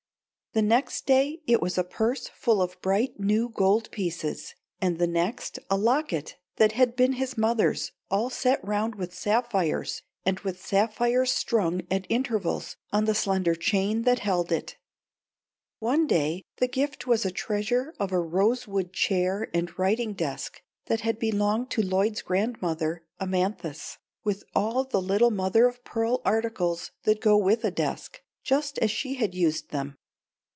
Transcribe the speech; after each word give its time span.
The 0.53 0.61
next 0.61 1.05
day 1.05 1.39
it 1.47 1.61
was 1.61 1.77
a 1.77 1.83
purse 1.85 2.27
full 2.27 2.61
of 2.61 2.81
bright 2.81 3.17
new 3.17 3.47
gold 3.47 3.89
pieces, 3.89 4.53
and 4.81 4.99
the 4.99 5.07
next 5.07 5.59
a 5.69 5.77
locket 5.77 6.35
that 6.57 6.73
had 6.73 6.97
been 6.97 7.13
his 7.13 7.37
mother's, 7.37 7.93
all 8.09 8.29
set 8.29 8.61
round 8.61 8.95
with 8.95 9.13
sapphires, 9.13 10.01
and 10.25 10.41
with 10.41 10.61
sapphires 10.61 11.31
strung 11.31 11.83
at 11.89 12.05
intervals 12.09 12.75
on 12.91 13.05
the 13.05 13.15
slender 13.15 13.55
chain 13.55 14.01
that 14.01 14.19
held 14.19 14.51
it. 14.51 14.75
One 15.79 16.05
day 16.05 16.43
the 16.57 16.67
gift 16.67 17.07
was 17.07 17.23
a 17.25 17.31
treasure 17.31 17.93
of 17.97 18.11
a 18.11 18.19
rosewood 18.19 18.91
chair 18.91 19.49
and 19.53 19.79
writing 19.79 20.11
desk 20.11 20.61
that 20.87 20.99
had 20.99 21.17
belonged 21.17 21.69
to 21.69 21.81
Lloyd's 21.81 22.21
grandmother 22.21 23.05
Amanthis, 23.21 23.99
with 24.25 24.43
all 24.53 24.83
the 24.83 25.01
little 25.01 25.31
mother 25.31 25.65
of 25.69 25.81
pearl 25.85 26.21
articles 26.25 26.91
that 27.03 27.21
go 27.21 27.37
with 27.37 27.63
a 27.63 27.71
desk, 27.71 28.21
just 28.43 28.77
as 28.79 28.91
she 28.91 29.13
had 29.13 29.33
used 29.33 29.69
them. 29.69 29.95